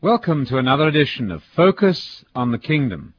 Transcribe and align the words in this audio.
Welcome 0.00 0.46
to 0.46 0.58
another 0.58 0.86
edition 0.86 1.32
of 1.32 1.42
Focus 1.56 2.24
on 2.32 2.52
the 2.52 2.58
Kingdom. 2.58 3.14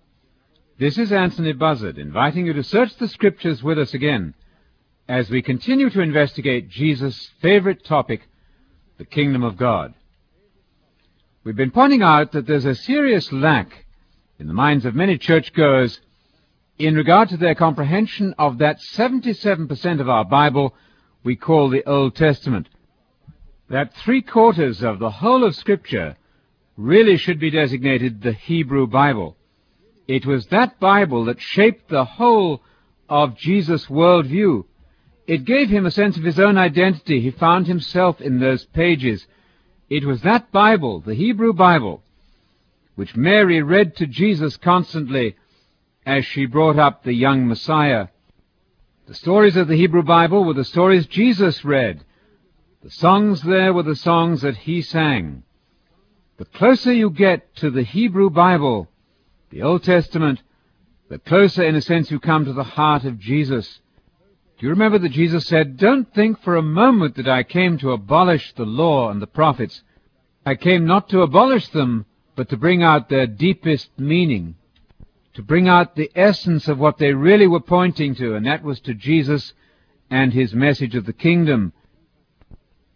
This 0.80 0.98
is 0.98 1.12
Anthony 1.12 1.52
Buzzard 1.52 1.98
inviting 1.98 2.46
you 2.46 2.54
to 2.54 2.64
search 2.64 2.96
the 2.96 3.10
Scriptures 3.10 3.62
with 3.62 3.78
us 3.78 3.94
again 3.94 4.34
as 5.06 5.30
we 5.30 5.42
continue 5.42 5.90
to 5.90 6.00
investigate 6.00 6.70
Jesus' 6.70 7.32
favorite 7.42 7.84
topic, 7.84 8.30
the 8.98 9.04
Kingdom 9.04 9.44
of 9.44 9.58
God. 9.58 9.94
We've 11.44 11.54
been 11.54 11.70
pointing 11.70 12.02
out 12.02 12.32
that 12.32 12.48
there's 12.48 12.64
a 12.64 12.76
serious 12.76 13.30
lack 13.34 13.86
in 14.40 14.48
the 14.48 14.54
minds 14.54 14.86
of 14.86 14.96
many 14.96 15.18
churchgoers 15.18 16.00
in 16.78 16.96
regard 16.96 17.28
to 17.28 17.36
their 17.36 17.56
comprehension 17.56 18.34
of 18.38 18.60
that 18.60 18.80
77% 18.80 20.00
of 20.00 20.08
our 20.08 20.24
Bible 20.24 20.74
we 21.26 21.36
call 21.36 21.68
the 21.68 21.84
Old 21.84 22.16
Testament. 22.16 22.70
That 23.70 23.94
three 23.96 24.22
quarters 24.22 24.82
of 24.82 25.00
the 25.00 25.12
whole 25.12 25.44
of 25.44 25.58
Scripture 25.58 26.16
really 26.80 27.18
should 27.18 27.42
be 27.42 27.50
designated 27.50 28.22
the 28.22 28.32
Hebrew 28.32 28.88
Bible. 28.88 29.36
It 30.08 30.26
was 30.26 30.48
that 30.48 30.80
Bible 30.80 31.26
that 31.26 31.42
shaped 31.42 31.90
the 31.90 32.06
whole 32.06 32.62
of 33.10 33.36
Jesus' 33.36 33.88
worldview. 33.88 34.64
It 35.28 35.44
gave 35.44 35.70
him 35.70 35.86
a 35.86 35.92
sense 35.92 36.16
of 36.16 36.24
his 36.24 36.40
own 36.40 36.58
identity. 36.58 37.20
He 37.20 37.32
found 37.32 37.68
himself 37.68 38.22
in 38.22 38.40
those 38.40 38.66
pages. 38.66 39.28
It 39.90 40.06
was 40.06 40.22
that 40.22 40.54
Bible, 40.54 41.02
the 41.02 41.16
Hebrew 41.16 41.52
Bible, 41.52 42.02
which 42.96 43.14
Mary 43.14 43.62
read 43.62 43.98
to 43.98 44.08
Jesus 44.08 44.56
constantly 44.56 45.36
as 46.06 46.26
she 46.26 46.46
brought 46.46 46.80
up 46.80 47.04
the 47.04 47.14
young 47.14 47.46
Messiah. 47.46 48.08
The 49.06 49.16
stories 49.16 49.58
of 49.58 49.68
the 49.68 49.76
Hebrew 49.76 50.04
Bible 50.04 50.46
were 50.46 50.54
the 50.54 50.64
stories 50.64 51.08
Jesus 51.08 51.66
read. 51.66 52.06
The 52.84 52.90
songs 52.90 53.42
there 53.42 53.74
were 53.74 53.84
the 53.84 53.98
songs 53.98 54.44
that 54.44 54.56
he 54.56 54.82
sang. 54.82 55.44
The 56.40 56.46
closer 56.46 56.94
you 56.94 57.10
get 57.10 57.54
to 57.58 57.70
the 57.70 57.84
Hebrew 57.84 58.30
Bible, 58.30 58.88
the 59.50 59.62
Old 59.62 59.84
Testament, 59.84 60.42
the 61.10 61.20
closer, 61.20 61.64
in 61.64 61.76
a 61.76 61.82
sense, 61.82 62.10
you 62.10 62.18
come 62.22 62.46
to 62.46 62.54
the 62.54 62.64
heart 62.64 63.04
of 63.04 63.20
Jesus. 63.20 63.82
Do 64.58 64.66
you 64.66 64.70
remember 64.70 65.00
that 65.00 65.10
Jesus 65.10 65.46
said, 65.46 65.76
Don't 65.76 66.14
think 66.14 66.42
for 66.42 66.56
a 66.56 66.62
moment 66.62 67.16
that 67.16 67.28
I 67.28 67.44
came 67.44 67.78
to 67.80 67.92
abolish 67.92 68.54
the 68.54 68.64
law 68.64 69.10
and 69.10 69.22
the 69.22 69.28
prophets. 69.28 69.84
I 70.46 70.56
came 70.56 70.86
not 70.86 71.10
to 71.10 71.24
abolish 71.24 71.68
them, 71.68 72.06
but 72.38 72.48
to 72.52 72.58
bring 72.58 72.84
out 72.84 73.10
their 73.10 73.28
deepest 73.28 73.90
meaning, 74.00 74.56
to 75.34 75.44
bring 75.44 75.68
out 75.68 75.98
the 75.98 76.10
essence 76.16 76.70
of 76.70 76.80
what 76.80 77.00
they 77.00 77.12
really 77.12 77.48
were 77.48 77.60
pointing 77.60 78.16
to, 78.16 78.36
and 78.36 78.46
that 78.46 78.64
was 78.64 78.80
to 78.82 78.94
Jesus 78.94 79.52
and 80.10 80.32
his 80.32 80.54
message 80.54 80.96
of 80.96 81.06
the 81.06 81.12
kingdom. 81.12 81.74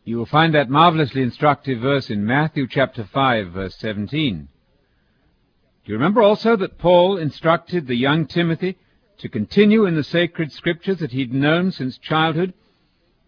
You 0.05 0.17
will 0.17 0.25
find 0.25 0.53
that 0.53 0.69
marvelously 0.69 1.21
instructive 1.21 1.79
verse 1.79 2.09
in 2.09 2.25
Matthew 2.25 2.67
chapter 2.67 3.05
5 3.05 3.51
verse 3.51 3.75
17. 3.77 4.49
Do 5.85 5.91
you 5.91 5.93
remember 5.93 6.21
also 6.21 6.57
that 6.57 6.77
Paul 6.77 7.17
instructed 7.17 7.87
the 7.87 7.95
young 7.95 8.25
Timothy 8.25 8.77
to 9.19 9.29
continue 9.29 9.85
in 9.85 9.95
the 9.95 10.03
sacred 10.03 10.51
scriptures 10.51 10.97
that 10.97 11.11
he'd 11.11 11.33
known 11.33 11.71
since 11.71 11.97
childhood? 11.97 12.53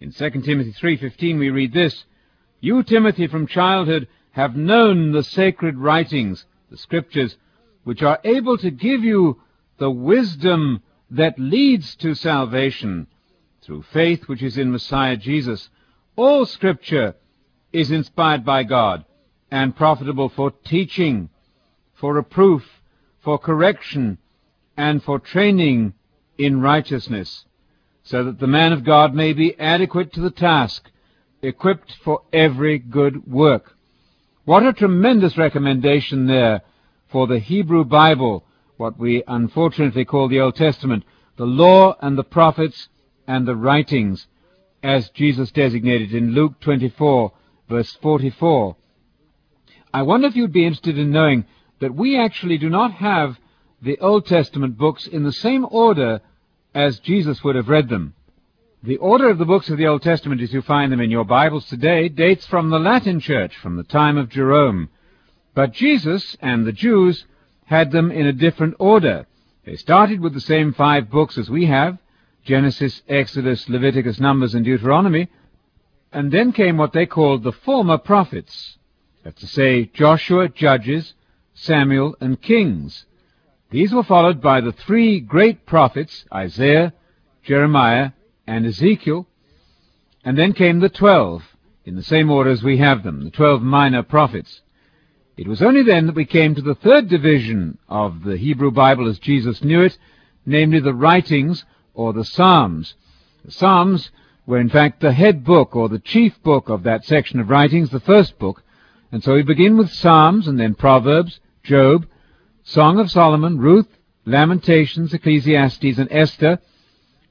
In 0.02 0.12
2 0.12 0.42
Timothy 0.42 0.74
3:15 0.74 1.40
we 1.40 1.50
read 1.50 1.72
this, 1.72 2.04
"You 2.60 2.84
Timothy 2.84 3.28
from 3.28 3.48
childhood 3.48 4.10
have 4.32 4.58
known 4.58 5.14
the 5.14 5.24
sacred 5.24 5.78
writings, 5.78 6.46
the 6.70 6.76
scriptures, 6.76 7.38
which 7.86 8.04
are 8.04 8.20
able 8.26 8.58
to 8.58 8.70
give 8.70 9.02
you 9.02 9.42
the 9.78 9.92
wisdom 9.92 10.82
that 11.10 11.40
leads 11.40 11.96
to 11.98 12.16
salvation 12.16 13.08
through 13.62 13.84
faith 13.84 14.28
which 14.28 14.44
is 14.44 14.58
in 14.58 14.74
Messiah 14.74 15.16
Jesus." 15.16 15.70
All 16.18 16.46
scripture 16.46 17.16
is 17.74 17.92
inspired 17.92 18.46
by 18.46 18.64
God 18.64 19.04
and 19.52 19.76
profitable 19.76 20.30
for 20.30 20.52
teaching, 20.64 21.30
for 21.94 22.14
reproof, 22.14 22.64
for 23.20 23.38
correction, 23.38 24.18
and 24.78 25.04
for 25.04 25.20
training 25.20 25.94
in 26.38 26.62
righteousness, 26.62 27.46
so 28.04 28.24
that 28.24 28.40
the 28.40 28.48
man 28.48 28.72
of 28.72 28.86
God 28.86 29.14
may 29.14 29.34
be 29.34 29.60
adequate 29.60 30.14
to 30.14 30.22
the 30.22 30.32
task, 30.32 30.90
equipped 31.42 31.92
for 32.04 32.22
every 32.32 32.80
good 32.80 33.28
work. 33.28 33.76
What 34.46 34.66
a 34.66 34.72
tremendous 34.72 35.38
recommendation 35.38 36.28
there 36.28 36.62
for 37.10 37.28
the 37.28 37.40
Hebrew 37.40 37.84
Bible, 37.84 38.46
what 38.78 38.98
we 38.98 39.24
unfortunately 39.28 40.06
call 40.06 40.30
the 40.30 40.40
Old 40.40 40.56
Testament, 40.56 41.04
the 41.36 41.46
law 41.46 41.98
and 42.02 42.18
the 42.18 42.24
prophets 42.24 42.88
and 43.28 43.46
the 43.46 43.56
writings 43.56 44.28
as 44.86 45.10
Jesus 45.10 45.52
designated 45.52 46.14
in 46.14 46.34
Luke 46.34 46.60
24, 46.60 47.32
verse 47.68 47.98
44. 48.04 48.76
I 49.92 50.04
wonder 50.04 50.28
if 50.28 50.36
you'd 50.36 50.54
be 50.54 50.64
interested 50.64 51.00
in 51.00 51.10
knowing 51.10 51.46
that 51.80 51.96
we 51.96 52.20
actually 52.20 52.60
do 52.60 52.70
not 52.70 52.92
have 52.92 53.40
the 53.82 53.98
Old 53.98 54.28
Testament 54.28 54.78
books 54.78 55.08
in 55.08 55.24
the 55.24 55.32
same 55.32 55.66
order 55.72 56.22
as 56.76 57.00
Jesus 57.00 57.44
would 57.44 57.56
have 57.56 57.68
read 57.68 57.90
them. 57.90 58.14
The 58.84 58.98
order 58.98 59.28
of 59.28 59.40
the 59.40 59.46
books 59.46 59.72
of 59.72 59.80
the 59.80 59.88
Old 59.88 60.04
Testament, 60.04 60.42
as 60.42 60.54
you 60.54 60.62
find 60.62 60.92
them 60.92 61.02
in 61.02 61.10
your 61.10 61.26
Bibles 61.26 61.66
today, 61.66 62.08
dates 62.08 62.46
from 62.46 62.70
the 62.70 62.80
Latin 62.80 63.20
Church, 63.20 63.58
from 63.58 63.78
the 63.78 63.84
time 63.84 64.18
of 64.18 64.30
Jerome. 64.30 64.90
But 65.56 65.72
Jesus 65.72 66.38
and 66.42 66.64
the 66.64 66.72
Jews 66.72 67.26
had 67.66 67.92
them 67.92 68.12
in 68.12 68.28
a 68.28 68.34
different 68.34 68.76
order. 68.78 69.26
They 69.66 69.78
started 69.78 70.20
with 70.20 70.36
the 70.36 70.42
same 70.42 70.74
five 70.74 71.10
books 71.10 71.40
as 71.40 71.50
we 71.50 71.66
have, 71.66 71.98
Genesis, 72.46 73.02
Exodus, 73.10 73.68
Leviticus, 73.68 74.20
Numbers, 74.20 74.56
and 74.56 74.64
Deuteronomy, 74.64 75.28
and 76.14 76.32
then 76.32 76.54
came 76.54 76.78
what 76.78 76.94
they 76.94 77.06
called 77.06 77.44
the 77.44 77.52
former 77.52 77.98
prophets. 77.98 78.78
That's 79.24 79.42
to 79.42 79.48
say, 79.48 79.86
Joshua, 79.88 80.48
Judges, 80.48 81.16
Samuel, 81.56 82.16
and 82.22 82.42
Kings. 82.42 83.06
These 83.72 83.92
were 83.92 84.04
followed 84.04 84.42
by 84.42 84.62
the 84.62 84.72
three 84.72 85.20
great 85.20 85.66
prophets, 85.66 86.24
Isaiah, 86.32 86.94
Jeremiah, 87.44 88.12
and 88.46 88.66
Ezekiel, 88.66 89.28
and 90.24 90.38
then 90.38 90.54
came 90.54 90.80
the 90.80 90.90
twelve, 90.90 91.44
in 91.84 91.96
the 91.96 92.04
same 92.04 92.30
order 92.30 92.52
as 92.52 92.64
we 92.64 92.78
have 92.78 93.04
them, 93.04 93.24
the 93.24 93.32
twelve 93.32 93.62
minor 93.62 94.04
prophets. 94.04 94.62
It 95.36 95.48
was 95.48 95.62
only 95.62 95.84
then 95.84 96.06
that 96.06 96.16
we 96.16 96.26
came 96.26 96.56
to 96.56 96.62
the 96.62 96.76
third 96.76 97.10
division 97.10 97.78
of 97.90 98.24
the 98.24 98.38
Hebrew 98.38 98.72
Bible 98.72 99.10
as 99.10 99.20
Jesus 99.20 99.64
knew 99.64 99.82
it, 99.82 99.98
namely 100.46 100.80
the 100.80 100.94
writings 100.94 101.66
or 101.96 102.14
the 102.14 102.26
Psalms. 102.26 102.94
The 103.44 103.52
Psalms 103.52 104.12
were 104.46 104.60
in 104.60 104.70
fact 104.70 105.02
the 105.02 105.12
head 105.12 105.44
book 105.44 105.76
or 105.76 105.90
the 105.90 106.00
chief 106.00 106.42
book 106.44 106.70
of 106.70 106.84
that 106.84 107.04
section 107.06 107.40
of 107.40 107.50
writings, 107.50 107.90
the 107.90 108.00
first 108.00 108.38
book. 108.38 108.64
And 109.12 109.24
so 109.24 109.34
we 109.34 109.44
begin 109.44 109.78
with 109.78 109.92
Psalms 109.92 110.48
and 110.48 110.60
then 110.60 110.76
Proverbs, 110.76 111.40
Job, 111.64 112.06
Song 112.64 113.00
of 113.00 113.10
Solomon, 113.10 113.58
Ruth, 113.58 113.88
Lamentations, 114.26 115.14
Ecclesiastes, 115.14 115.98
and 115.98 116.08
Esther, 116.12 116.60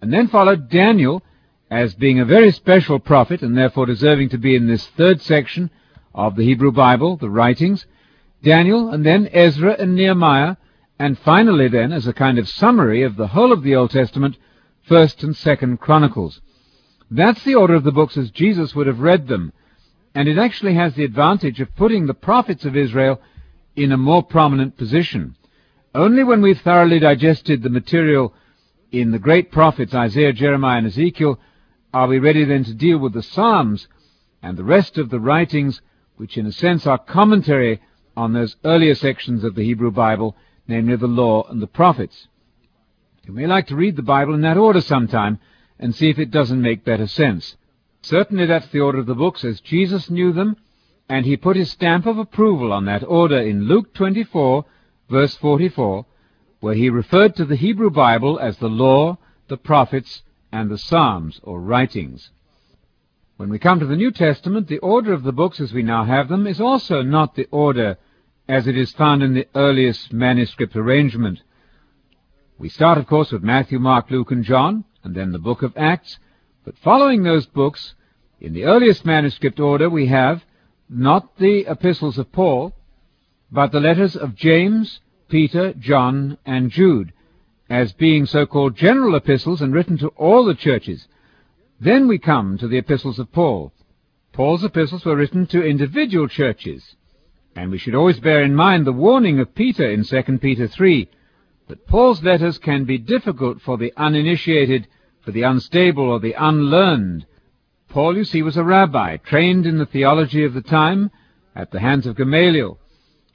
and 0.00 0.12
then 0.12 0.28
followed 0.28 0.68
Daniel 0.68 1.22
as 1.70 1.94
being 1.94 2.20
a 2.20 2.24
very 2.24 2.52
special 2.52 2.98
prophet 2.98 3.42
and 3.42 3.56
therefore 3.56 3.86
deserving 3.86 4.28
to 4.30 4.38
be 4.38 4.54
in 4.54 4.66
this 4.66 4.86
third 4.88 5.20
section 5.20 5.70
of 6.14 6.36
the 6.36 6.44
Hebrew 6.44 6.70
Bible, 6.70 7.16
the 7.16 7.30
writings, 7.30 7.86
Daniel, 8.42 8.90
and 8.90 9.04
then 9.04 9.28
Ezra 9.32 9.76
and 9.78 9.94
Nehemiah, 9.94 10.56
and 10.98 11.18
finally 11.18 11.66
then, 11.68 11.92
as 11.92 12.06
a 12.06 12.12
kind 12.12 12.38
of 12.38 12.48
summary 12.48 13.02
of 13.02 13.16
the 13.16 13.28
whole 13.28 13.52
of 13.52 13.62
the 13.62 13.74
Old 13.74 13.90
Testament, 13.90 14.36
First 14.84 15.22
and 15.22 15.34
Second 15.34 15.80
Chronicles. 15.80 16.42
That's 17.10 17.42
the 17.42 17.54
order 17.54 17.74
of 17.74 17.84
the 17.84 17.92
books 17.92 18.18
as 18.18 18.30
Jesus 18.30 18.74
would 18.74 18.86
have 18.86 19.00
read 19.00 19.28
them, 19.28 19.52
and 20.14 20.28
it 20.28 20.36
actually 20.36 20.74
has 20.74 20.94
the 20.94 21.04
advantage 21.04 21.58
of 21.60 21.74
putting 21.74 22.04
the 22.06 22.12
prophets 22.12 22.66
of 22.66 22.76
Israel 22.76 23.20
in 23.76 23.92
a 23.92 23.96
more 23.96 24.22
prominent 24.22 24.76
position. 24.76 25.36
Only 25.94 26.22
when 26.22 26.42
we've 26.42 26.60
thoroughly 26.60 26.98
digested 26.98 27.62
the 27.62 27.70
material 27.70 28.34
in 28.92 29.10
the 29.10 29.18
great 29.18 29.50
prophets 29.50 29.94
Isaiah, 29.94 30.34
Jeremiah, 30.34 30.78
and 30.78 30.86
Ezekiel 30.86 31.40
are 31.94 32.06
we 32.06 32.18
ready 32.18 32.44
then 32.44 32.64
to 32.64 32.74
deal 32.74 32.98
with 32.98 33.14
the 33.14 33.22
Psalms 33.22 33.88
and 34.42 34.56
the 34.56 34.64
rest 34.64 34.98
of 34.98 35.08
the 35.08 35.20
writings, 35.20 35.80
which 36.16 36.36
in 36.36 36.44
a 36.44 36.52
sense 36.52 36.86
are 36.86 36.98
commentary 36.98 37.80
on 38.16 38.34
those 38.34 38.56
earlier 38.64 38.94
sections 38.94 39.44
of 39.44 39.54
the 39.54 39.64
Hebrew 39.64 39.90
Bible, 39.90 40.36
namely 40.68 40.96
the 40.96 41.06
law 41.06 41.44
and 41.48 41.62
the 41.62 41.66
prophets. 41.66 42.28
You 43.26 43.32
may 43.32 43.46
like 43.46 43.68
to 43.68 43.76
read 43.76 43.96
the 43.96 44.02
Bible 44.02 44.34
in 44.34 44.42
that 44.42 44.58
order 44.58 44.82
sometime 44.82 45.38
and 45.78 45.94
see 45.94 46.10
if 46.10 46.18
it 46.18 46.30
doesn't 46.30 46.60
make 46.60 46.84
better 46.84 47.06
sense. 47.06 47.56
Certainly 48.02 48.44
that's 48.46 48.68
the 48.68 48.80
order 48.80 48.98
of 48.98 49.06
the 49.06 49.14
books 49.14 49.44
as 49.44 49.62
Jesus 49.62 50.10
knew 50.10 50.30
them, 50.32 50.56
and 51.08 51.24
he 51.24 51.38
put 51.38 51.56
his 51.56 51.70
stamp 51.70 52.04
of 52.04 52.18
approval 52.18 52.70
on 52.70 52.84
that 52.84 53.02
order 53.02 53.38
in 53.38 53.64
Luke 53.64 53.94
24, 53.94 54.66
verse 55.08 55.34
44, 55.36 56.04
where 56.60 56.74
he 56.74 56.90
referred 56.90 57.34
to 57.36 57.46
the 57.46 57.56
Hebrew 57.56 57.88
Bible 57.88 58.38
as 58.38 58.58
the 58.58 58.68
law, 58.68 59.16
the 59.48 59.56
prophets, 59.56 60.22
and 60.52 60.70
the 60.70 60.78
Psalms, 60.78 61.40
or 61.42 61.62
writings. 61.62 62.30
When 63.38 63.48
we 63.48 63.58
come 63.58 63.80
to 63.80 63.86
the 63.86 63.96
New 63.96 64.12
Testament, 64.12 64.68
the 64.68 64.78
order 64.78 65.14
of 65.14 65.22
the 65.22 65.32
books 65.32 65.60
as 65.60 65.72
we 65.72 65.82
now 65.82 66.04
have 66.04 66.28
them 66.28 66.46
is 66.46 66.60
also 66.60 67.00
not 67.00 67.34
the 67.34 67.48
order 67.50 67.96
as 68.46 68.66
it 68.66 68.76
is 68.76 68.92
found 68.92 69.22
in 69.22 69.32
the 69.32 69.48
earliest 69.54 70.12
manuscript 70.12 70.76
arrangement. 70.76 71.40
We 72.64 72.70
start, 72.70 72.96
of 72.96 73.06
course, 73.06 73.30
with 73.30 73.42
Matthew, 73.42 73.78
Mark, 73.78 74.10
Luke, 74.10 74.30
and 74.30 74.42
John, 74.42 74.84
and 75.02 75.14
then 75.14 75.32
the 75.32 75.38
book 75.38 75.62
of 75.62 75.76
Acts. 75.76 76.18
But 76.64 76.78
following 76.78 77.22
those 77.22 77.44
books, 77.44 77.94
in 78.40 78.54
the 78.54 78.64
earliest 78.64 79.04
manuscript 79.04 79.60
order, 79.60 79.90
we 79.90 80.06
have 80.06 80.42
not 80.88 81.36
the 81.36 81.66
epistles 81.66 82.16
of 82.16 82.32
Paul, 82.32 82.74
but 83.52 83.70
the 83.70 83.80
letters 83.80 84.16
of 84.16 84.34
James, 84.34 85.00
Peter, 85.28 85.74
John, 85.74 86.38
and 86.46 86.70
Jude, 86.70 87.12
as 87.68 87.92
being 87.92 88.24
so-called 88.24 88.76
general 88.76 89.14
epistles 89.14 89.60
and 89.60 89.74
written 89.74 89.98
to 89.98 90.08
all 90.16 90.46
the 90.46 90.54
churches. 90.54 91.06
Then 91.78 92.08
we 92.08 92.16
come 92.16 92.56
to 92.56 92.66
the 92.66 92.78
epistles 92.78 93.18
of 93.18 93.30
Paul. 93.30 93.74
Paul's 94.32 94.64
epistles 94.64 95.04
were 95.04 95.16
written 95.16 95.46
to 95.48 95.62
individual 95.62 96.28
churches, 96.28 96.96
and 97.54 97.70
we 97.70 97.76
should 97.76 97.94
always 97.94 98.20
bear 98.20 98.42
in 98.42 98.54
mind 98.54 98.86
the 98.86 98.92
warning 98.92 99.38
of 99.38 99.54
Peter 99.54 99.86
in 99.86 100.02
2 100.02 100.38
Peter 100.38 100.66
3, 100.66 101.10
that 101.68 101.86
Paul's 101.86 102.22
letters 102.22 102.58
can 102.58 102.84
be 102.84 102.98
difficult 102.98 103.60
for 103.62 103.76
the 103.78 103.92
uninitiated, 103.96 104.86
for 105.22 105.30
the 105.30 105.42
unstable, 105.42 106.04
or 106.04 106.20
the 106.20 106.34
unlearned. 106.38 107.26
Paul, 107.88 108.16
you 108.16 108.24
see, 108.24 108.42
was 108.42 108.56
a 108.56 108.64
rabbi, 108.64 109.16
trained 109.18 109.66
in 109.66 109.78
the 109.78 109.86
theology 109.86 110.44
of 110.44 110.54
the 110.54 110.62
time 110.62 111.10
at 111.54 111.70
the 111.70 111.80
hands 111.80 112.06
of 112.06 112.16
Gamaliel, 112.16 112.78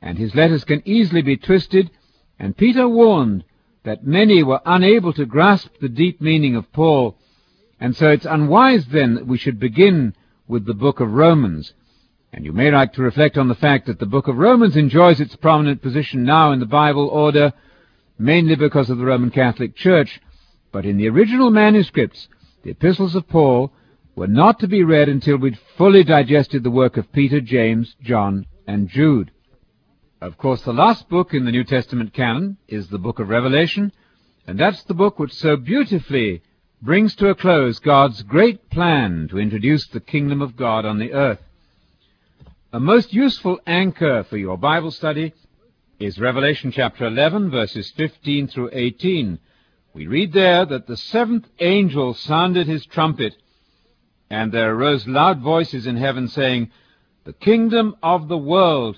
and 0.02 0.18
his 0.18 0.36
letters 0.36 0.64
can 0.64 0.82
easily 0.86 1.22
be 1.22 1.38
twisted, 1.38 1.90
and 2.38 2.56
Peter 2.56 2.88
warned 2.88 3.44
that 3.84 4.06
many 4.06 4.44
were 4.44 4.62
unable 4.66 5.14
to 5.14 5.26
grasp 5.26 5.70
the 5.82 5.90
deep 5.90 6.22
meaning 6.22 6.56
of 6.56 6.72
Paul, 6.72 7.18
and 7.80 7.96
so 7.96 8.10
it's 8.10 8.26
unwise 8.26 8.86
then 8.88 9.16
that 9.16 9.28
we 9.28 9.38
should 9.38 9.60
begin 9.60 10.14
with 10.48 10.66
the 10.66 10.74
book 10.74 11.00
of 11.00 11.14
Romans. 11.14 11.74
And 12.32 12.46
you 12.46 12.52
may 12.52 12.70
like 12.70 12.94
to 12.94 13.02
reflect 13.02 13.38
on 13.38 13.48
the 13.48 13.56
fact 13.56 13.88
that 13.88 14.00
the 14.00 14.06
book 14.06 14.28
of 14.28 14.38
Romans 14.38 14.76
enjoys 14.76 15.20
its 15.20 15.36
prominent 15.36 15.82
position 15.82 16.24
now 16.24 16.52
in 16.52 16.60
the 16.60 16.66
Bible 16.66 17.08
order, 17.08 17.54
mainly 18.20 18.56
because 18.56 18.90
of 18.90 18.98
the 18.98 19.06
Roman 19.06 19.32
Catholic 19.32 19.76
Church, 19.76 20.20
but 20.72 20.86
in 20.86 20.98
the 20.98 21.08
original 21.10 21.50
manuscripts, 21.50 22.28
the 22.64 22.72
epistles 22.72 23.16
of 23.16 23.28
Paul 23.30 23.72
were 24.16 24.28
not 24.28 24.60
to 24.60 24.68
be 24.68 24.84
read 24.84 25.08
until 25.08 25.38
we'd 25.38 25.58
fully 25.78 26.04
digested 26.04 26.64
the 26.64 26.70
work 26.70 26.98
of 26.98 27.12
Peter, 27.14 27.40
James, 27.40 27.96
John, 28.04 28.46
and 28.68 28.90
Jude. 28.90 29.32
Of 30.22 30.38
course, 30.38 30.62
the 30.64 30.74
last 30.74 31.08
book 31.08 31.34
in 31.34 31.46
the 31.46 31.52
New 31.52 31.64
Testament 31.64 32.14
canon 32.14 32.58
is 32.68 32.90
the 32.90 32.98
book 32.98 33.20
of 33.20 33.30
Revelation, 33.30 33.94
and 34.46 34.60
that's 34.60 34.84
the 34.84 34.94
book 34.94 35.18
which 35.18 35.34
so 35.34 35.56
beautifully 35.56 36.42
brings 36.82 37.16
to 37.16 37.30
a 37.30 37.36
close 37.36 37.80
God's 37.80 38.24
great 38.24 38.70
plan 38.70 39.30
to 39.32 39.40
introduce 39.40 39.88
the 39.88 40.02
kingdom 40.02 40.42
of 40.42 40.58
God 40.58 40.86
on 40.86 41.00
the 41.00 41.14
earth. 41.14 41.40
A 42.74 42.80
most 42.80 43.14
useful 43.14 43.60
anchor 43.66 44.26
for 44.26 44.38
your 44.38 44.58
Bible 44.58 44.92
study 44.92 45.34
is 46.00 46.18
Revelation 46.18 46.72
chapter 46.72 47.06
11, 47.06 47.52
verses 47.52 47.92
15 47.98 48.48
through 48.48 48.70
18. 48.72 49.38
We 49.94 50.08
read 50.08 50.32
there 50.32 50.66
that 50.66 50.88
the 50.88 50.96
seventh 50.96 51.46
angel 51.60 52.14
sounded 52.14 52.68
his 52.68 52.86
trumpet, 52.86 53.36
and 54.30 54.50
there 54.50 54.74
arose 54.74 55.06
loud 55.08 55.42
voices 55.42 55.86
in 55.86 55.98
heaven 55.98 56.30
saying, 56.30 56.72
The 57.26 57.34
kingdom 57.34 57.98
of 58.02 58.30
the 58.30 58.38
world 58.38 58.98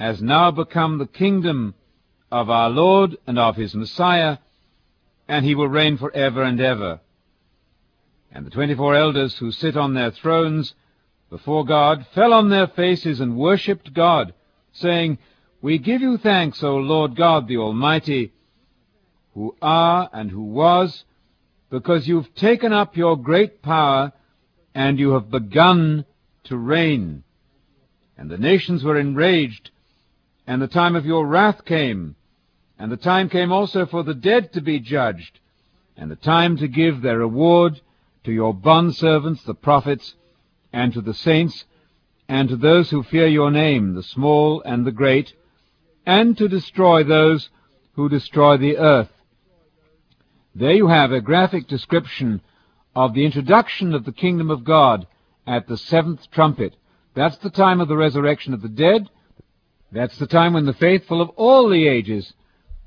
has 0.00 0.20
now 0.20 0.50
become 0.50 0.98
the 0.98 1.06
kingdom 1.06 1.74
of 2.32 2.50
our 2.50 2.68
Lord 2.68 3.16
and 3.28 3.38
of 3.38 3.54
his 3.54 3.72
Messiah, 3.72 4.38
and 5.28 5.44
he 5.44 5.54
will 5.54 5.68
reign 5.68 5.98
for 5.98 6.10
ever 6.16 6.42
and 6.42 6.60
ever. 6.60 6.98
And 8.32 8.44
the 8.44 8.50
twenty-four 8.50 8.96
elders 8.96 9.36
who 9.38 9.52
sit 9.52 9.76
on 9.76 9.94
their 9.94 10.10
thrones 10.10 10.74
before 11.30 11.64
God 11.64 12.04
fell 12.12 12.32
on 12.32 12.48
their 12.48 12.66
faces 12.66 13.20
and 13.20 13.36
worshipped 13.36 13.94
God, 13.94 14.34
saying, 14.72 15.18
We 15.64 15.78
give 15.78 16.02
you 16.02 16.18
thanks, 16.18 16.62
O 16.62 16.76
Lord 16.76 17.16
God 17.16 17.48
the 17.48 17.56
Almighty, 17.56 18.34
who 19.32 19.56
are 19.62 20.10
and 20.12 20.30
who 20.30 20.42
was, 20.42 21.04
because 21.70 22.06
you've 22.06 22.34
taken 22.34 22.74
up 22.74 22.98
your 22.98 23.16
great 23.16 23.62
power, 23.62 24.12
and 24.74 24.98
you 24.98 25.12
have 25.12 25.30
begun 25.30 26.04
to 26.44 26.58
reign. 26.58 27.22
And 28.18 28.30
the 28.30 28.36
nations 28.36 28.84
were 28.84 28.98
enraged, 28.98 29.70
and 30.46 30.60
the 30.60 30.66
time 30.66 30.96
of 30.96 31.06
your 31.06 31.26
wrath 31.26 31.64
came, 31.64 32.16
and 32.78 32.92
the 32.92 32.98
time 32.98 33.30
came 33.30 33.50
also 33.50 33.86
for 33.86 34.02
the 34.02 34.12
dead 34.12 34.52
to 34.52 34.60
be 34.60 34.78
judged, 34.78 35.40
and 35.96 36.10
the 36.10 36.16
time 36.16 36.58
to 36.58 36.68
give 36.68 37.00
their 37.00 37.20
reward 37.20 37.80
to 38.24 38.32
your 38.32 38.52
bondservants, 38.54 39.42
the 39.46 39.54
prophets, 39.54 40.14
and 40.74 40.92
to 40.92 41.00
the 41.00 41.14
saints, 41.14 41.64
and 42.28 42.50
to 42.50 42.56
those 42.58 42.90
who 42.90 43.02
fear 43.02 43.26
your 43.26 43.50
name, 43.50 43.94
the 43.94 44.02
small 44.02 44.60
and 44.60 44.86
the 44.86 44.92
great, 44.92 45.32
and 46.06 46.36
to 46.38 46.48
destroy 46.48 47.04
those 47.04 47.50
who 47.94 48.08
destroy 48.08 48.56
the 48.56 48.78
earth. 48.78 49.10
There 50.54 50.72
you 50.72 50.88
have 50.88 51.12
a 51.12 51.20
graphic 51.20 51.66
description 51.66 52.40
of 52.94 53.14
the 53.14 53.24
introduction 53.24 53.94
of 53.94 54.04
the 54.04 54.12
kingdom 54.12 54.50
of 54.50 54.64
God 54.64 55.06
at 55.46 55.66
the 55.66 55.76
seventh 55.76 56.30
trumpet. 56.30 56.76
That's 57.14 57.38
the 57.38 57.50
time 57.50 57.80
of 57.80 57.88
the 57.88 57.96
resurrection 57.96 58.54
of 58.54 58.62
the 58.62 58.68
dead, 58.68 59.08
that's 59.94 60.18
the 60.18 60.26
time 60.26 60.54
when 60.54 60.66
the 60.66 60.72
faithful 60.72 61.20
of 61.20 61.28
all 61.36 61.68
the 61.68 61.86
ages 61.86 62.32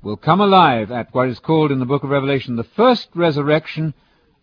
will 0.02 0.18
come 0.18 0.42
alive 0.42 0.90
at 0.90 1.12
what 1.14 1.30
is 1.30 1.38
called 1.38 1.72
in 1.72 1.78
the 1.78 1.86
book 1.86 2.04
of 2.04 2.10
Revelation 2.10 2.56
the 2.56 2.64
first 2.64 3.08
resurrection, 3.14 3.94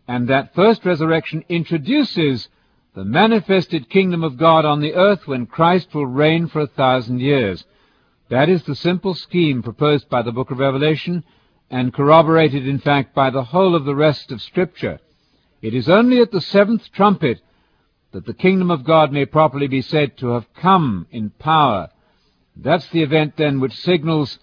and 0.08 0.28
that 0.28 0.56
first 0.56 0.84
resurrection 0.84 1.46
introduces 1.48 2.50
the 2.96 3.06
manifested 3.06 3.88
kingdom 3.90 4.24
of 4.24 4.38
God 4.38 4.66
on 4.66 4.80
the 4.80 4.96
earth 4.96 5.28
when 5.28 5.46
Christ 5.46 5.94
will 5.94 6.08
reign 6.08 6.48
for 6.48 6.62
a 6.62 6.68
thousand 6.68 7.22
years. 7.22 7.64
That 8.30 8.50
is 8.50 8.64
the 8.64 8.76
simple 8.76 9.14
scheme 9.14 9.62
proposed 9.62 10.10
by 10.10 10.22
the 10.22 10.32
book 10.32 10.52
of 10.52 10.60
Revelation 10.60 11.24
and 11.70 11.94
corroborated, 11.94 12.68
in 12.68 12.80
fact, 12.80 13.14
by 13.14 13.30
the 13.30 13.44
whole 13.44 13.76
of 13.76 13.86
the 13.86 13.96
rest 13.96 14.32
of 14.32 14.42
Scripture. 14.42 15.00
It 15.62 15.74
is 15.74 15.90
only 15.90 16.20
at 16.20 16.32
the 16.32 16.42
seventh 16.42 16.92
trumpet 16.92 17.42
that 18.12 18.26
the 18.26 18.34
kingdom 18.34 18.72
of 18.72 18.84
God 18.84 19.12
may 19.12 19.26
properly 19.26 19.68
be 19.68 19.82
said 19.82 20.18
to 20.18 20.30
have 20.30 20.54
come 20.54 21.08
in 21.12 21.32
power 21.32 21.90
that's 22.56 22.88
the 22.90 23.04
event 23.04 23.36
then 23.36 23.60
which 23.60 23.76
signals 23.76 24.40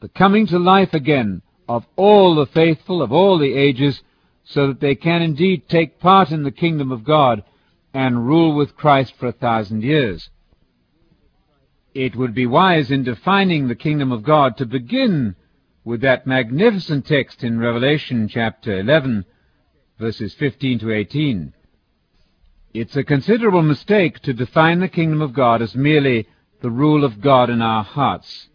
the 0.00 0.08
coming 0.08 0.46
to 0.48 0.58
life 0.58 0.94
again 0.94 1.42
of 1.68 1.86
all 1.96 2.34
the 2.34 2.46
faithful 2.46 3.02
of 3.02 3.12
all 3.12 3.38
the 3.38 3.54
ages 3.54 4.02
so 4.44 4.68
that 4.68 4.80
they 4.80 4.94
can 4.94 5.22
indeed 5.22 5.68
take 5.68 6.00
part 6.00 6.30
in 6.30 6.42
the 6.42 6.50
kingdom 6.50 6.90
of 6.90 7.04
God 7.04 7.44
and 7.94 8.26
rule 8.26 8.54
with 8.54 8.76
Christ 8.76 9.14
for 9.16 9.28
a 9.28 9.32
thousand 9.32 9.84
years. 9.84 10.28
It 11.94 12.16
would 12.16 12.34
be 12.34 12.46
wise 12.46 12.90
in 12.90 13.02
defining 13.02 13.68
the 13.68 13.74
kingdom 13.74 14.12
of 14.12 14.22
God 14.22 14.56
to 14.56 14.64
begin 14.64 15.36
with 15.84 16.00
that 16.00 16.26
magnificent 16.26 17.06
text 17.06 17.44
in 17.44 17.58
Revelation 17.58 18.28
chapter 18.28 18.80
11, 18.80 19.26
verses 19.98 20.32
15 20.34 20.78
to 20.78 20.90
18. 20.90 21.52
It's 22.72 22.96
a 22.96 23.04
considerable 23.04 23.60
mistake 23.60 24.20
to 24.20 24.32
define 24.32 24.80
the 24.80 24.88
kingdom 24.88 25.20
of 25.20 25.34
God 25.34 25.60
as 25.60 25.74
merely 25.74 26.26
the 26.62 26.70
rule 26.70 27.04
of 27.04 27.20
God 27.20 27.50
in 27.50 27.60
our 27.60 27.84
hearts. 27.84 28.48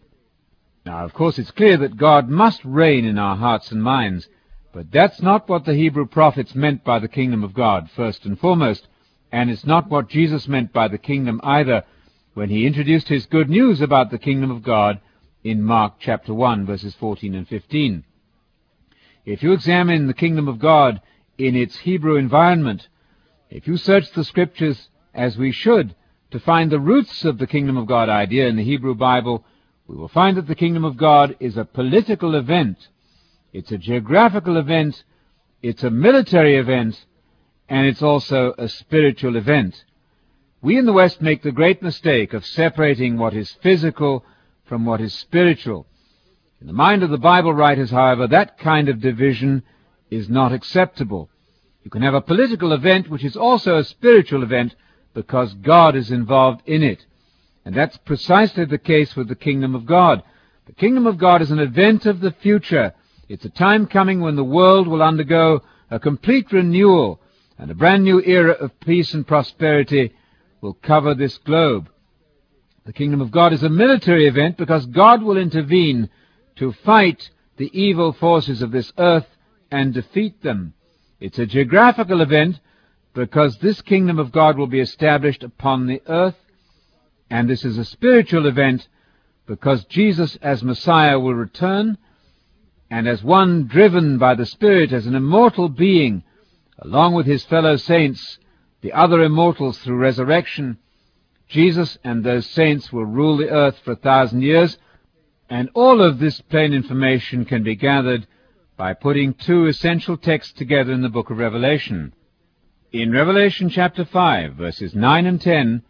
Now, 0.84 1.04
of 1.04 1.14
course, 1.14 1.38
it's 1.38 1.52
clear 1.52 1.76
that 1.76 1.96
God 1.96 2.28
must 2.28 2.64
reign 2.64 3.04
in 3.04 3.18
our 3.18 3.36
hearts 3.36 3.70
and 3.70 3.80
minds, 3.80 4.28
but 4.72 4.90
that's 4.90 5.22
not 5.22 5.48
what 5.48 5.64
the 5.64 5.74
Hebrew 5.74 6.06
prophets 6.06 6.56
meant 6.56 6.82
by 6.82 6.98
the 6.98 7.06
kingdom 7.06 7.44
of 7.44 7.54
God, 7.54 7.88
first 7.94 8.24
and 8.24 8.36
foremost, 8.36 8.88
and 9.30 9.48
it's 9.48 9.66
not 9.66 9.88
what 9.88 10.08
Jesus 10.08 10.48
meant 10.48 10.72
by 10.72 10.88
the 10.88 10.98
kingdom 10.98 11.40
either 11.44 11.84
when 12.38 12.50
he 12.50 12.66
introduced 12.66 13.08
his 13.08 13.26
good 13.26 13.50
news 13.50 13.80
about 13.80 14.12
the 14.12 14.18
kingdom 14.18 14.48
of 14.48 14.62
God 14.62 15.00
in 15.42 15.60
Mark 15.60 15.94
chapter 15.98 16.32
1, 16.32 16.66
verses 16.66 16.94
14 16.94 17.34
and 17.34 17.48
15. 17.48 18.04
If 19.26 19.42
you 19.42 19.52
examine 19.52 20.06
the 20.06 20.14
kingdom 20.14 20.46
of 20.46 20.60
God 20.60 21.00
in 21.36 21.56
its 21.56 21.78
Hebrew 21.78 22.14
environment, 22.14 22.86
if 23.50 23.66
you 23.66 23.76
search 23.76 24.12
the 24.12 24.22
scriptures 24.22 24.88
as 25.12 25.36
we 25.36 25.50
should, 25.50 25.96
to 26.30 26.38
find 26.38 26.70
the 26.70 26.78
roots 26.78 27.24
of 27.24 27.38
the 27.38 27.46
kingdom 27.48 27.76
of 27.76 27.88
God 27.88 28.08
idea 28.08 28.46
in 28.46 28.54
the 28.54 28.62
Hebrew 28.62 28.94
Bible, 28.94 29.44
we 29.88 29.96
will 29.96 30.06
find 30.06 30.36
that 30.36 30.46
the 30.46 30.54
kingdom 30.54 30.84
of 30.84 30.96
God 30.96 31.34
is 31.40 31.56
a 31.56 31.64
political 31.64 32.36
event. 32.36 32.86
It's 33.52 33.72
a 33.72 33.78
geographical 33.78 34.58
event. 34.58 35.02
It's 35.60 35.82
a 35.82 35.90
military 35.90 36.56
event. 36.56 37.04
And 37.68 37.88
it's 37.88 38.00
also 38.00 38.54
a 38.56 38.68
spiritual 38.68 39.34
event. 39.34 39.82
We 40.60 40.76
in 40.76 40.86
the 40.86 40.92
West 40.92 41.20
make 41.22 41.42
the 41.42 41.52
great 41.52 41.82
mistake 41.82 42.32
of 42.32 42.44
separating 42.44 43.16
what 43.16 43.32
is 43.32 43.56
physical 43.62 44.24
from 44.64 44.84
what 44.84 45.00
is 45.00 45.14
spiritual. 45.14 45.86
In 46.60 46.66
the 46.66 46.72
mind 46.72 47.04
of 47.04 47.10
the 47.10 47.18
Bible 47.18 47.54
writers, 47.54 47.92
however, 47.92 48.26
that 48.26 48.58
kind 48.58 48.88
of 48.88 49.00
division 49.00 49.62
is 50.10 50.28
not 50.28 50.52
acceptable. 50.52 51.30
You 51.84 51.90
can 51.92 52.02
have 52.02 52.14
a 52.14 52.20
political 52.20 52.72
event 52.72 53.08
which 53.08 53.24
is 53.24 53.36
also 53.36 53.76
a 53.76 53.84
spiritual 53.84 54.42
event, 54.42 54.74
because 55.14 55.54
God 55.54 55.94
is 55.94 56.10
involved 56.10 56.62
in 56.66 56.82
it. 56.82 57.06
And 57.64 57.74
that's 57.74 57.96
precisely 57.98 58.64
the 58.64 58.78
case 58.78 59.14
with 59.14 59.28
the 59.28 59.36
kingdom 59.36 59.76
of 59.76 59.86
God. 59.86 60.22
The 60.66 60.72
kingdom 60.72 61.06
of 61.06 61.18
God 61.18 61.40
is 61.40 61.52
an 61.52 61.60
event 61.60 62.04
of 62.04 62.20
the 62.20 62.32
future. 62.32 62.94
It's 63.28 63.44
a 63.44 63.50
time 63.50 63.86
coming 63.86 64.20
when 64.20 64.36
the 64.36 64.44
world 64.44 64.88
will 64.88 65.02
undergo 65.02 65.62
a 65.90 66.00
complete 66.00 66.52
renewal 66.52 67.20
and 67.58 67.70
a 67.70 67.74
brand 67.74 68.02
new 68.02 68.20
era 68.22 68.52
of 68.52 68.78
peace 68.80 69.14
and 69.14 69.26
prosperity 69.26 70.14
will 70.60 70.74
cover 70.74 71.14
this 71.14 71.38
globe. 71.38 71.88
The 72.84 72.92
kingdom 72.92 73.20
of 73.20 73.30
God 73.30 73.52
is 73.52 73.62
a 73.62 73.68
military 73.68 74.26
event 74.26 74.56
because 74.56 74.86
God 74.86 75.22
will 75.22 75.36
intervene 75.36 76.08
to 76.56 76.72
fight 76.72 77.30
the 77.56 77.70
evil 77.78 78.12
forces 78.12 78.62
of 78.62 78.70
this 78.70 78.92
earth 78.98 79.26
and 79.70 79.92
defeat 79.92 80.42
them. 80.42 80.74
It's 81.20 81.38
a 81.38 81.46
geographical 81.46 82.20
event 82.20 82.60
because 83.14 83.58
this 83.58 83.82
kingdom 83.82 84.18
of 84.18 84.32
God 84.32 84.56
will 84.56 84.66
be 84.68 84.80
established 84.80 85.42
upon 85.42 85.86
the 85.86 86.00
earth, 86.06 86.36
and 87.30 87.48
this 87.48 87.64
is 87.64 87.76
a 87.76 87.84
spiritual 87.84 88.46
event 88.46 88.86
because 89.46 89.84
Jesus 89.86 90.36
as 90.40 90.62
Messiah 90.62 91.18
will 91.18 91.34
return, 91.34 91.98
and 92.90 93.08
as 93.08 93.22
one 93.22 93.66
driven 93.66 94.18
by 94.18 94.34
the 94.34 94.46
Spirit 94.46 94.92
as 94.92 95.06
an 95.06 95.14
immortal 95.14 95.68
being, 95.68 96.22
along 96.78 97.14
with 97.14 97.26
his 97.26 97.44
fellow 97.44 97.76
saints, 97.76 98.38
the 98.80 98.92
other 98.92 99.22
immortals 99.22 99.78
through 99.78 99.96
resurrection, 99.96 100.78
Jesus 101.48 101.98
and 102.04 102.22
those 102.22 102.46
saints 102.46 102.92
will 102.92 103.04
rule 103.04 103.36
the 103.36 103.50
earth 103.50 103.78
for 103.84 103.92
a 103.92 103.96
thousand 103.96 104.42
years, 104.42 104.78
and 105.48 105.70
all 105.74 106.02
of 106.02 106.18
this 106.18 106.40
plain 106.42 106.72
information 106.72 107.44
can 107.44 107.62
be 107.62 107.74
gathered 107.74 108.26
by 108.76 108.92
putting 108.94 109.34
two 109.34 109.66
essential 109.66 110.16
texts 110.16 110.52
together 110.52 110.92
in 110.92 111.02
the 111.02 111.08
book 111.08 111.30
of 111.30 111.38
Revelation. 111.38 112.12
In 112.92 113.10
Revelation 113.12 113.68
chapter 113.68 114.04
5, 114.04 114.54
verses 114.54 114.94
9 114.94 115.26
and 115.26 115.40
10, 115.40 115.82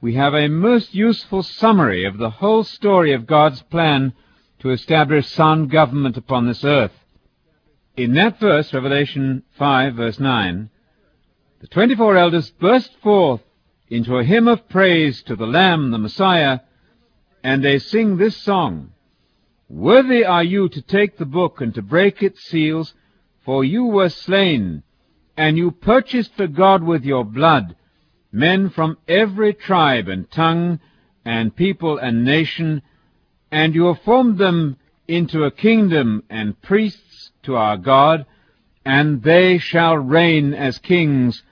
we 0.00 0.14
have 0.14 0.34
a 0.34 0.48
most 0.48 0.94
useful 0.94 1.42
summary 1.42 2.04
of 2.04 2.18
the 2.18 2.30
whole 2.30 2.62
story 2.62 3.12
of 3.12 3.26
God's 3.26 3.62
plan 3.62 4.12
to 4.60 4.70
establish 4.70 5.26
sound 5.28 5.70
government 5.70 6.16
upon 6.16 6.46
this 6.46 6.64
earth. 6.64 6.92
In 7.96 8.14
that 8.14 8.38
verse, 8.38 8.72
Revelation 8.72 9.42
5, 9.58 9.94
verse 9.94 10.20
9, 10.20 10.70
the 11.60 11.66
twenty-four 11.66 12.16
elders 12.16 12.50
burst 12.50 12.94
forth 13.02 13.40
into 13.88 14.16
a 14.16 14.24
hymn 14.24 14.46
of 14.46 14.68
praise 14.68 15.22
to 15.24 15.34
the 15.34 15.46
Lamb, 15.46 15.90
the 15.90 15.98
Messiah, 15.98 16.60
and 17.42 17.64
they 17.64 17.78
sing 17.78 18.16
this 18.16 18.36
song, 18.36 18.92
Worthy 19.68 20.24
are 20.24 20.44
you 20.44 20.68
to 20.68 20.80
take 20.80 21.18
the 21.18 21.26
book 21.26 21.60
and 21.60 21.74
to 21.74 21.82
break 21.82 22.22
its 22.22 22.44
seals, 22.44 22.94
for 23.44 23.64
you 23.64 23.84
were 23.84 24.08
slain, 24.08 24.84
and 25.36 25.58
you 25.58 25.72
purchased 25.72 26.34
for 26.36 26.46
God 26.46 26.82
with 26.82 27.04
your 27.04 27.24
blood 27.24 27.74
men 28.30 28.68
from 28.70 28.98
every 29.08 29.54
tribe 29.54 30.06
and 30.06 30.30
tongue 30.30 30.78
and 31.24 31.56
people 31.56 31.98
and 31.98 32.24
nation, 32.24 32.82
and 33.50 33.74
you 33.74 33.86
have 33.86 34.02
formed 34.02 34.38
them 34.38 34.76
into 35.08 35.44
a 35.44 35.50
kingdom 35.50 36.22
and 36.28 36.60
priests 36.62 37.32
to 37.42 37.56
our 37.56 37.76
God, 37.76 38.26
and 38.84 39.22
they 39.22 39.58
shall 39.58 39.96
reign 39.96 40.54
as 40.54 40.78
kings 40.78 41.42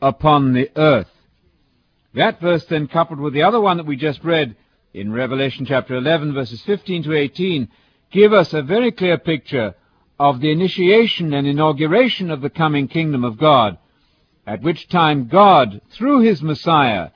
upon 0.00 0.52
the 0.52 0.70
earth. 0.76 1.10
That 2.14 2.40
verse 2.40 2.64
then 2.66 2.88
coupled 2.88 3.20
with 3.20 3.34
the 3.34 3.42
other 3.42 3.60
one 3.60 3.76
that 3.76 3.86
we 3.86 3.96
just 3.96 4.24
read 4.24 4.56
in 4.94 5.12
Revelation 5.12 5.66
chapter 5.66 5.94
11 5.96 6.34
verses 6.34 6.62
15 6.62 7.04
to 7.04 7.14
18 7.14 7.68
give 8.10 8.32
us 8.32 8.54
a 8.54 8.62
very 8.62 8.90
clear 8.90 9.18
picture 9.18 9.74
of 10.18 10.40
the 10.40 10.50
initiation 10.50 11.34
and 11.34 11.46
inauguration 11.46 12.30
of 12.30 12.40
the 12.40 12.50
coming 12.50 12.88
kingdom 12.88 13.24
of 13.24 13.38
God 13.38 13.78
at 14.48 14.62
which 14.62 14.88
time 14.88 15.28
God, 15.28 15.82
through 15.90 16.20
his 16.20 16.42
Messiah, 16.42 17.10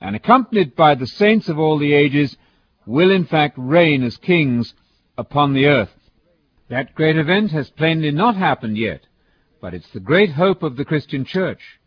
and 0.00 0.14
accompanied 0.14 0.76
by 0.76 0.94
the 0.94 1.06
saints 1.06 1.48
of 1.48 1.58
all 1.58 1.78
the 1.78 1.92
ages, 1.92 2.36
will 2.86 3.10
in 3.10 3.24
fact 3.24 3.58
reign 3.58 4.04
as 4.04 4.16
kings 4.16 4.72
upon 5.18 5.52
the 5.52 5.66
earth. 5.66 5.92
That 6.68 6.94
great 6.94 7.16
event 7.16 7.50
has 7.50 7.70
plainly 7.70 8.12
not 8.12 8.36
happened 8.36 8.78
yet, 8.78 9.00
but 9.60 9.74
it's 9.74 9.90
the 9.90 9.98
great 9.98 10.30
hope 10.30 10.62
of 10.62 10.76
the 10.76 10.84
Christian 10.84 11.24
church. 11.24 11.80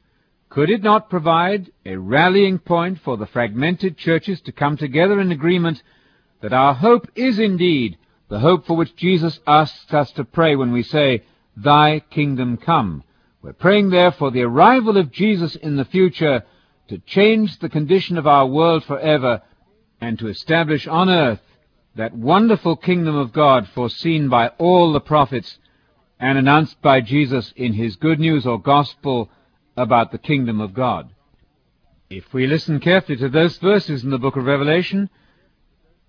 Could 0.49 0.71
it 0.71 0.81
not 0.81 1.11
provide 1.11 1.71
a 1.85 1.95
rallying 1.95 2.57
point 2.57 2.99
for 2.99 3.17
the 3.17 3.27
fragmented 3.27 3.97
churches 3.97 4.41
to 4.41 4.51
come 4.51 4.77
together 4.77 5.19
in 5.19 5.31
agreement 5.31 5.83
that 6.41 6.53
our 6.53 6.73
hope 6.73 7.07
is 7.15 7.37
indeed 7.37 7.97
the 8.29 8.39
hope 8.39 8.65
for 8.65 8.75
which 8.75 8.95
Jesus 8.95 9.39
asks 9.45 9.93
us 9.93 10.11
to 10.13 10.23
pray 10.23 10.55
when 10.55 10.71
we 10.71 10.81
say, 10.81 11.23
Thy 11.55 11.99
kingdom 11.99 12.57
come, 12.57 13.03
we're 13.41 13.53
praying 13.53 13.89
there 13.89 14.11
for 14.11 14.31
the 14.31 14.41
arrival 14.41 14.97
of 14.97 15.11
Jesus 15.11 15.55
in 15.55 15.77
the 15.77 15.85
future 15.85 16.43
to 16.87 16.97
change 16.99 17.59
the 17.59 17.69
condition 17.69 18.17
of 18.17 18.25
our 18.25 18.47
world 18.47 18.83
forever 18.83 19.41
and 20.01 20.17
to 20.17 20.27
establish 20.27 20.87
on 20.87 21.09
earth 21.09 21.41
that 21.95 22.15
wonderful 22.15 22.75
kingdom 22.75 23.15
of 23.15 23.33
God 23.33 23.67
foreseen 23.67 24.29
by 24.29 24.47
all 24.57 24.93
the 24.93 24.99
prophets 24.99 25.59
and 26.19 26.37
announced 26.37 26.81
by 26.81 27.01
Jesus 27.01 27.53
in 27.55 27.73
his 27.73 27.95
good 27.95 28.19
news 28.19 28.45
or 28.45 28.59
gospel 28.59 29.29
about 29.79 30.11
the 30.11 30.17
kingdom 30.17 30.61
of 30.61 30.73
God. 30.73 31.09
If 32.09 32.33
we 32.33 32.47
listen 32.47 32.79
carefully 32.79 33.17
to 33.17 33.29
those 33.29 33.57
verses 33.57 34.03
in 34.03 34.09
the 34.09 34.17
book 34.17 34.35
of 34.35 34.45
Revelation, 34.45 35.09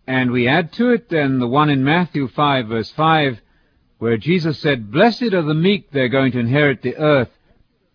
and 0.07 0.31
we 0.31 0.49
add 0.49 0.73
to 0.75 0.91
it 0.91 1.09
then 1.09 1.39
the 1.39 1.47
one 1.47 1.71
in 1.71 1.85
Matthew 1.85 2.27
5 2.29 2.67
verse 2.67 2.91
5, 2.91 3.41
where 3.99 4.17
Jesus 4.17 4.59
said, 4.59 4.91
Blessed 4.91 5.35
are 5.35 5.43
the 5.43 5.55
meek, 5.55 5.91
they're 5.91 6.09
going 6.09 6.33
to 6.33 6.41
inherit 6.41 6.83
the 6.83 6.97
earth, 6.97 7.29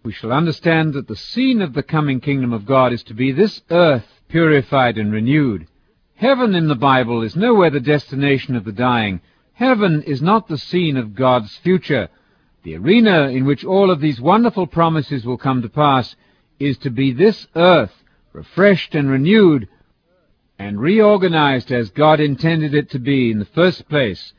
we 0.04 0.14
shall 0.14 0.32
understand 0.32 0.94
that 0.94 1.08
the 1.08 1.16
scene 1.16 1.64
of 1.64 1.74
the 1.74 1.84
coming 1.84 2.22
kingdom 2.22 2.54
of 2.54 2.66
God 2.66 2.94
is 2.94 3.02
to 3.04 3.16
be 3.16 3.32
this 3.32 3.62
earth 3.72 4.06
purified 4.28 4.98
and 4.98 5.12
renewed. 5.12 5.68
Heaven 6.16 6.56
in 6.56 6.68
the 6.68 6.76
Bible 6.76 7.24
is 7.24 7.36
nowhere 7.36 7.72
the 7.72 7.80
destination 7.80 8.56
of 8.56 8.64
the 8.64 8.72
dying. 8.72 9.20
Heaven 9.54 10.04
is 10.04 10.22
not 10.22 10.48
the 10.48 10.58
scene 10.58 10.96
of 10.96 11.16
God's 11.16 11.58
future. 11.58 12.10
The 12.66 12.78
arena 12.78 13.28
in 13.28 13.46
which 13.46 13.64
all 13.64 13.92
of 13.92 14.00
these 14.00 14.20
wonderful 14.20 14.66
promises 14.66 15.24
will 15.24 15.38
come 15.38 15.62
to 15.62 15.70
pass 15.70 16.16
is 16.60 16.80
to 16.80 16.90
be 16.90 17.14
this 17.14 17.46
earth, 17.56 18.04
refreshed 18.34 18.96
and 18.96 19.08
renewed, 19.08 19.68
and 20.58 20.82
reorganized 20.82 21.72
as 21.72 21.92
God 21.92 22.20
intended 22.20 22.74
it 22.74 22.90
to 22.90 22.98
be 22.98 23.30
in 23.30 23.38
the 23.38 23.46
first 23.46 23.88
place, 23.88 24.34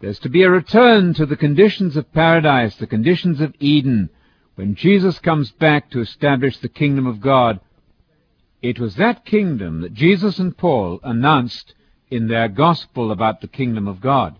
there's 0.00 0.18
to 0.20 0.28
be 0.28 0.42
a 0.42 0.50
return 0.50 1.14
to 1.14 1.24
the 1.24 1.36
conditions 1.36 1.96
of 1.96 2.12
paradise, 2.12 2.74
the 2.74 2.86
conditions 2.88 3.40
of 3.40 3.54
Eden, 3.60 4.10
when 4.56 4.74
Jesus 4.74 5.20
comes 5.20 5.52
back 5.52 5.88
to 5.90 6.00
establish 6.00 6.58
the 6.58 6.68
kingdom 6.68 7.06
of 7.06 7.20
God. 7.20 7.60
It 8.60 8.80
was 8.80 8.96
that 8.96 9.24
kingdom 9.24 9.82
that 9.82 9.94
Jesus 9.94 10.40
and 10.40 10.56
Paul 10.56 10.98
announced 11.04 11.74
in 12.10 12.26
their 12.26 12.48
gospel 12.48 13.12
about 13.12 13.40
the 13.40 13.46
kingdom 13.46 13.86
of 13.86 14.00
God. 14.00 14.36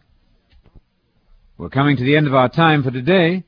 We're 1.59 1.71
coming 1.71 1.97
to 1.97 2.05
the 2.05 2.17
end 2.17 2.29
of 2.29 2.37
our 2.37 2.49
time 2.49 2.85
for 2.85 2.93
today. 2.93 3.43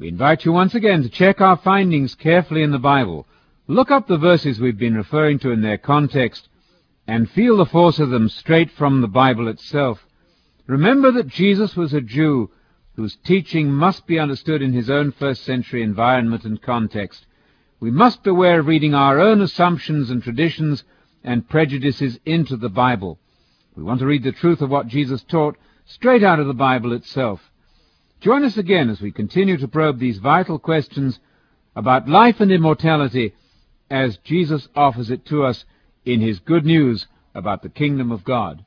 We 0.00 0.08
invite 0.08 0.44
you 0.44 0.50
once 0.50 0.74
again 0.74 1.04
to 1.04 1.08
check 1.08 1.40
our 1.40 1.56
findings 1.56 2.16
carefully 2.16 2.64
in 2.64 2.72
the 2.72 2.80
Bible. 2.80 3.24
Look 3.68 3.92
up 3.92 4.08
the 4.08 4.18
verses 4.18 4.58
we've 4.58 4.76
been 4.76 4.96
referring 4.96 5.38
to 5.38 5.52
in 5.52 5.62
their 5.62 5.78
context 5.78 6.48
and 7.06 7.30
feel 7.30 7.56
the 7.56 7.64
force 7.64 8.00
of 8.00 8.10
them 8.10 8.28
straight 8.28 8.72
from 8.72 9.00
the 9.00 9.06
Bible 9.06 9.46
itself. 9.46 10.04
Remember 10.66 11.12
that 11.12 11.28
Jesus 11.28 11.76
was 11.76 11.94
a 11.94 12.00
Jew 12.00 12.50
whose 12.96 13.14
teaching 13.14 13.72
must 13.72 14.08
be 14.08 14.18
understood 14.18 14.60
in 14.60 14.72
his 14.72 14.90
own 14.90 15.12
first 15.12 15.44
century 15.44 15.84
environment 15.84 16.44
and 16.44 16.60
context. 16.60 17.26
We 17.78 17.92
must 17.92 18.24
beware 18.24 18.58
of 18.58 18.66
reading 18.66 18.92
our 18.92 19.20
own 19.20 19.40
assumptions 19.40 20.10
and 20.10 20.20
traditions 20.20 20.82
and 21.22 21.48
prejudices 21.48 22.18
into 22.26 22.56
the 22.56 22.70
Bible. 22.70 23.20
We 23.76 23.84
want 23.84 24.00
to 24.00 24.06
read 24.06 24.24
the 24.24 24.32
truth 24.32 24.62
of 24.62 24.70
what 24.70 24.88
Jesus 24.88 25.22
taught 25.22 25.56
straight 25.86 26.22
out 26.22 26.40
of 26.40 26.46
the 26.46 26.54
Bible 26.54 26.92
itself. 26.92 27.40
Join 28.20 28.44
us 28.44 28.56
again 28.56 28.90
as 28.90 29.00
we 29.00 29.12
continue 29.12 29.56
to 29.58 29.68
probe 29.68 29.98
these 29.98 30.18
vital 30.18 30.58
questions 30.58 31.18
about 31.74 32.08
life 32.08 32.40
and 32.40 32.50
immortality 32.50 33.34
as 33.90 34.18
Jesus 34.18 34.68
offers 34.74 35.10
it 35.10 35.24
to 35.26 35.44
us 35.44 35.64
in 36.04 36.20
his 36.20 36.40
good 36.40 36.64
news 36.64 37.06
about 37.34 37.62
the 37.62 37.68
kingdom 37.68 38.10
of 38.10 38.24
God. 38.24 38.64